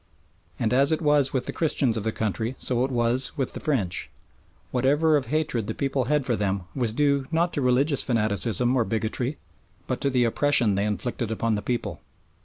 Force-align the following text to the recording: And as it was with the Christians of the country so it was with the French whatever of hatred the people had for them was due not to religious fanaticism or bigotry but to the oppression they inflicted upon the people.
And 0.57 0.73
as 0.73 0.91
it 0.91 0.99
was 0.99 1.31
with 1.31 1.45
the 1.45 1.53
Christians 1.53 1.95
of 1.95 2.03
the 2.03 2.11
country 2.11 2.55
so 2.57 2.83
it 2.83 2.89
was 2.89 3.37
with 3.37 3.53
the 3.53 3.59
French 3.59 4.09
whatever 4.71 5.15
of 5.15 5.27
hatred 5.27 5.67
the 5.67 5.75
people 5.75 6.05
had 6.05 6.25
for 6.25 6.35
them 6.35 6.63
was 6.75 6.91
due 6.91 7.25
not 7.31 7.53
to 7.53 7.61
religious 7.61 8.01
fanaticism 8.01 8.75
or 8.75 8.83
bigotry 8.83 9.37
but 9.85 10.01
to 10.01 10.09
the 10.09 10.23
oppression 10.23 10.73
they 10.73 10.85
inflicted 10.85 11.29
upon 11.29 11.53
the 11.53 11.61
people. 11.61 12.01